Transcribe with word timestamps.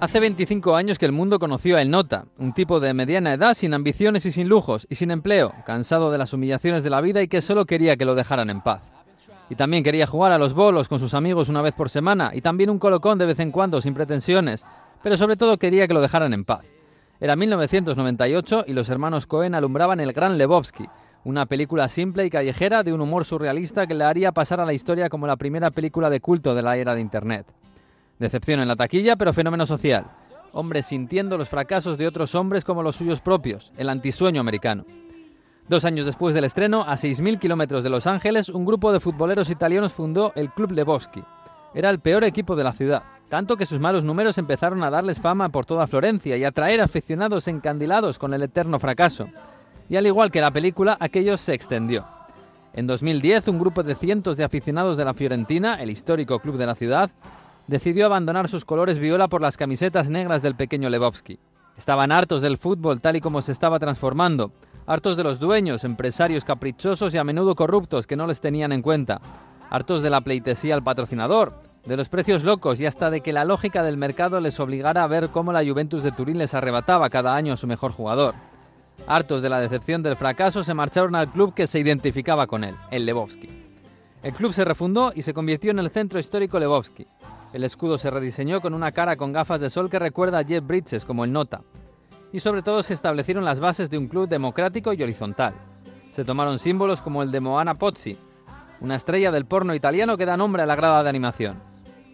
Hace 0.00 0.18
25 0.18 0.76
años 0.76 0.98
que 0.98 1.04
el 1.04 1.12
mundo 1.12 1.38
conoció 1.38 1.76
a 1.76 1.82
El 1.82 1.90
Nota, 1.90 2.24
un 2.38 2.54
tipo 2.54 2.80
de 2.80 2.94
mediana 2.94 3.34
edad 3.34 3.52
sin 3.52 3.74
ambiciones 3.74 4.24
y 4.24 4.30
sin 4.30 4.48
lujos 4.48 4.86
y 4.88 4.94
sin 4.94 5.10
empleo, 5.10 5.52
cansado 5.66 6.10
de 6.10 6.16
las 6.16 6.32
humillaciones 6.32 6.82
de 6.82 6.88
la 6.88 7.02
vida 7.02 7.20
y 7.20 7.28
que 7.28 7.42
solo 7.42 7.66
quería 7.66 7.98
que 7.98 8.06
lo 8.06 8.14
dejaran 8.14 8.48
en 8.48 8.62
paz. 8.62 8.82
Y 9.50 9.56
también 9.56 9.84
quería 9.84 10.06
jugar 10.06 10.32
a 10.32 10.38
los 10.38 10.54
bolos 10.54 10.88
con 10.88 11.00
sus 11.00 11.12
amigos 11.12 11.50
una 11.50 11.60
vez 11.60 11.74
por 11.74 11.90
semana 11.90 12.30
y 12.32 12.40
también 12.40 12.70
un 12.70 12.78
colocón 12.78 13.18
de 13.18 13.26
vez 13.26 13.40
en 13.40 13.50
cuando 13.50 13.82
sin 13.82 13.92
pretensiones, 13.92 14.64
pero 15.02 15.18
sobre 15.18 15.36
todo 15.36 15.58
quería 15.58 15.86
que 15.86 15.92
lo 15.92 16.00
dejaran 16.00 16.32
en 16.32 16.46
paz. 16.46 16.64
Era 17.20 17.36
1998 17.36 18.64
y 18.68 18.72
los 18.72 18.88
hermanos 18.88 19.26
Cohen 19.26 19.54
alumbraban 19.54 20.00
El 20.00 20.14
Gran 20.14 20.38
Lebowski, 20.38 20.86
una 21.24 21.44
película 21.44 21.88
simple 21.88 22.24
y 22.24 22.30
callejera 22.30 22.82
de 22.84 22.94
un 22.94 23.02
humor 23.02 23.26
surrealista 23.26 23.86
que 23.86 23.92
le 23.92 24.04
haría 24.04 24.32
pasar 24.32 24.60
a 24.60 24.64
la 24.64 24.72
historia 24.72 25.10
como 25.10 25.26
la 25.26 25.36
primera 25.36 25.70
película 25.70 26.08
de 26.08 26.20
culto 26.20 26.54
de 26.54 26.62
la 26.62 26.78
era 26.78 26.94
de 26.94 27.02
Internet. 27.02 27.46
Decepción 28.20 28.60
en 28.60 28.68
la 28.68 28.76
taquilla, 28.76 29.16
pero 29.16 29.32
fenómeno 29.32 29.64
social. 29.64 30.04
Hombres 30.52 30.84
sintiendo 30.84 31.38
los 31.38 31.48
fracasos 31.48 31.96
de 31.96 32.06
otros 32.06 32.34
hombres 32.34 32.64
como 32.64 32.82
los 32.82 32.96
suyos 32.96 33.22
propios, 33.22 33.72
el 33.78 33.88
antisueño 33.88 34.42
americano. 34.42 34.84
Dos 35.70 35.86
años 35.86 36.04
después 36.04 36.34
del 36.34 36.44
estreno, 36.44 36.82
a 36.82 36.96
6.000 36.96 37.38
kilómetros 37.38 37.82
de 37.82 37.88
Los 37.88 38.06
Ángeles, 38.06 38.50
un 38.50 38.66
grupo 38.66 38.92
de 38.92 39.00
futboleros 39.00 39.48
italianos 39.48 39.94
fundó 39.94 40.32
el 40.34 40.50
Club 40.50 40.72
Lebowski. 40.72 41.22
Era 41.74 41.88
el 41.88 42.00
peor 42.00 42.24
equipo 42.24 42.56
de 42.56 42.64
la 42.64 42.74
ciudad, 42.74 43.04
tanto 43.30 43.56
que 43.56 43.64
sus 43.64 43.80
malos 43.80 44.04
números 44.04 44.36
empezaron 44.36 44.84
a 44.84 44.90
darles 44.90 45.18
fama 45.18 45.48
por 45.48 45.64
toda 45.64 45.86
Florencia 45.86 46.36
y 46.36 46.44
a 46.44 46.48
atraer 46.48 46.82
aficionados 46.82 47.48
encandilados 47.48 48.18
con 48.18 48.34
el 48.34 48.42
eterno 48.42 48.78
fracaso. 48.78 49.28
Y 49.88 49.96
al 49.96 50.06
igual 50.06 50.30
que 50.30 50.42
la 50.42 50.50
película, 50.50 50.98
aquello 51.00 51.38
se 51.38 51.54
extendió. 51.54 52.04
En 52.74 52.86
2010, 52.86 53.48
un 53.48 53.58
grupo 53.58 53.82
de 53.82 53.94
cientos 53.94 54.36
de 54.36 54.44
aficionados 54.44 54.98
de 54.98 55.06
la 55.06 55.14
Fiorentina, 55.14 55.76
el 55.80 55.88
histórico 55.88 56.38
club 56.38 56.58
de 56.58 56.66
la 56.66 56.74
ciudad, 56.74 57.10
decidió 57.70 58.06
abandonar 58.06 58.48
sus 58.48 58.64
colores 58.64 58.98
viola 58.98 59.28
por 59.28 59.40
las 59.40 59.56
camisetas 59.56 60.10
negras 60.10 60.42
del 60.42 60.56
pequeño 60.56 60.90
Lebowski. 60.90 61.38
Estaban 61.78 62.10
hartos 62.10 62.42
del 62.42 62.58
fútbol 62.58 63.00
tal 63.00 63.14
y 63.14 63.20
como 63.20 63.42
se 63.42 63.52
estaba 63.52 63.78
transformando, 63.78 64.50
hartos 64.88 65.16
de 65.16 65.22
los 65.22 65.38
dueños, 65.38 65.84
empresarios 65.84 66.44
caprichosos 66.44 67.14
y 67.14 67.18
a 67.18 67.22
menudo 67.22 67.54
corruptos 67.54 68.08
que 68.08 68.16
no 68.16 68.26
les 68.26 68.40
tenían 68.40 68.72
en 68.72 68.82
cuenta, 68.82 69.20
hartos 69.70 70.02
de 70.02 70.10
la 70.10 70.20
pleitesía 70.20 70.74
al 70.74 70.82
patrocinador, 70.82 71.62
de 71.86 71.96
los 71.96 72.08
precios 72.08 72.42
locos 72.42 72.80
y 72.80 72.86
hasta 72.86 73.08
de 73.08 73.20
que 73.20 73.32
la 73.32 73.44
lógica 73.44 73.84
del 73.84 73.96
mercado 73.96 74.40
les 74.40 74.58
obligara 74.58 75.04
a 75.04 75.06
ver 75.06 75.28
cómo 75.28 75.52
la 75.52 75.64
Juventus 75.64 76.02
de 76.02 76.10
Turín 76.10 76.38
les 76.38 76.54
arrebataba 76.54 77.08
cada 77.08 77.36
año 77.36 77.52
a 77.52 77.56
su 77.56 77.68
mejor 77.68 77.92
jugador. 77.92 78.34
Hartos 79.06 79.42
de 79.42 79.48
la 79.48 79.60
decepción 79.60 80.02
del 80.02 80.16
fracaso, 80.16 80.64
se 80.64 80.74
marcharon 80.74 81.14
al 81.14 81.30
club 81.30 81.54
que 81.54 81.68
se 81.68 81.78
identificaba 81.78 82.48
con 82.48 82.64
él, 82.64 82.74
el 82.90 83.06
Lebowski. 83.06 83.48
El 84.24 84.32
club 84.32 84.52
se 84.52 84.64
refundó 84.64 85.12
y 85.14 85.22
se 85.22 85.32
convirtió 85.32 85.70
en 85.70 85.78
el 85.78 85.88
centro 85.88 86.18
histórico 86.18 86.58
Lebowski, 86.58 87.06
el 87.52 87.64
escudo 87.64 87.98
se 87.98 88.10
rediseñó 88.10 88.60
con 88.60 88.74
una 88.74 88.92
cara 88.92 89.16
con 89.16 89.32
gafas 89.32 89.60
de 89.60 89.70
sol 89.70 89.90
que 89.90 89.98
recuerda 89.98 90.38
a 90.38 90.44
Jeff 90.44 90.64
Bridges 90.64 91.04
como 91.04 91.24
el 91.24 91.32
Nota. 91.32 91.62
Y 92.32 92.40
sobre 92.40 92.62
todo 92.62 92.82
se 92.82 92.94
establecieron 92.94 93.44
las 93.44 93.58
bases 93.58 93.90
de 93.90 93.98
un 93.98 94.06
club 94.06 94.28
democrático 94.28 94.92
y 94.92 95.02
horizontal. 95.02 95.54
Se 96.12 96.24
tomaron 96.24 96.58
símbolos 96.58 97.02
como 97.02 97.22
el 97.22 97.32
de 97.32 97.40
Moana 97.40 97.74
Pozzi, 97.74 98.16
una 98.80 98.96
estrella 98.96 99.32
del 99.32 99.46
porno 99.46 99.74
italiano 99.74 100.16
que 100.16 100.26
da 100.26 100.36
nombre 100.36 100.62
a 100.62 100.66
la 100.66 100.76
grada 100.76 101.02
de 101.02 101.08
animación. 101.08 101.58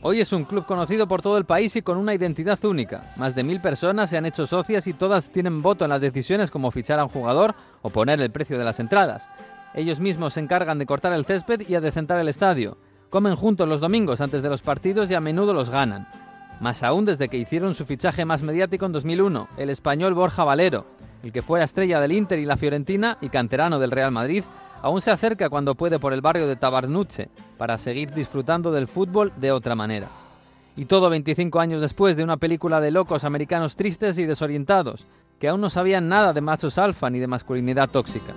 Hoy 0.00 0.20
es 0.20 0.32
un 0.32 0.44
club 0.44 0.64
conocido 0.64 1.08
por 1.08 1.22
todo 1.22 1.36
el 1.38 1.44
país 1.44 1.74
y 1.74 1.82
con 1.82 1.98
una 1.98 2.14
identidad 2.14 2.64
única. 2.64 3.12
Más 3.16 3.34
de 3.34 3.42
mil 3.42 3.60
personas 3.60 4.08
se 4.08 4.16
han 4.16 4.26
hecho 4.26 4.46
socias 4.46 4.86
y 4.86 4.92
todas 4.92 5.30
tienen 5.30 5.60
voto 5.60 5.84
en 5.84 5.90
las 5.90 6.00
decisiones 6.00 6.52
como 6.52 6.70
fichar 6.70 7.00
a 7.00 7.04
un 7.04 7.10
jugador 7.10 7.54
o 7.82 7.90
poner 7.90 8.20
el 8.20 8.30
precio 8.30 8.58
de 8.58 8.64
las 8.64 8.78
entradas. 8.78 9.28
Ellos 9.74 9.98
mismos 9.98 10.34
se 10.34 10.40
encargan 10.40 10.78
de 10.78 10.86
cortar 10.86 11.12
el 11.12 11.24
césped 11.24 11.68
y 11.68 11.74
adecentar 11.74 12.18
el 12.20 12.28
estadio. 12.28 12.78
Comen 13.10 13.36
juntos 13.36 13.66
los 13.66 13.80
domingos 13.80 14.20
antes 14.20 14.42
de 14.42 14.50
los 14.50 14.60
partidos 14.60 15.10
y 15.10 15.14
a 15.14 15.20
menudo 15.20 15.54
los 15.54 15.70
ganan. 15.70 16.06
Más 16.60 16.82
aún 16.82 17.06
desde 17.06 17.28
que 17.28 17.38
hicieron 17.38 17.74
su 17.74 17.86
fichaje 17.86 18.26
más 18.26 18.42
mediático 18.42 18.84
en 18.84 18.92
2001, 18.92 19.48
el 19.56 19.70
español 19.70 20.12
Borja 20.12 20.44
Valero, 20.44 20.84
el 21.22 21.32
que 21.32 21.40
fuera 21.40 21.64
estrella 21.64 22.00
del 22.00 22.12
Inter 22.12 22.38
y 22.38 22.44
la 22.44 22.58
Fiorentina 22.58 23.16
y 23.22 23.30
canterano 23.30 23.78
del 23.78 23.92
Real 23.92 24.12
Madrid, 24.12 24.44
aún 24.82 25.00
se 25.00 25.10
acerca 25.10 25.48
cuando 25.48 25.74
puede 25.74 25.98
por 25.98 26.12
el 26.12 26.20
barrio 26.20 26.46
de 26.46 26.56
Tabarnuche 26.56 27.30
para 27.56 27.78
seguir 27.78 28.12
disfrutando 28.12 28.72
del 28.72 28.88
fútbol 28.88 29.32
de 29.36 29.52
otra 29.52 29.74
manera. 29.74 30.08
Y 30.76 30.84
todo 30.84 31.08
25 31.08 31.60
años 31.60 31.80
después 31.80 32.14
de 32.14 32.24
una 32.24 32.36
película 32.36 32.78
de 32.80 32.90
locos 32.90 33.24
americanos 33.24 33.74
tristes 33.74 34.18
y 34.18 34.26
desorientados, 34.26 35.06
que 35.40 35.48
aún 35.48 35.62
no 35.62 35.70
sabían 35.70 36.08
nada 36.08 36.34
de 36.34 36.42
machos 36.42 36.76
alfa 36.76 37.08
ni 37.08 37.20
de 37.20 37.26
masculinidad 37.26 37.88
tóxica. 37.88 38.34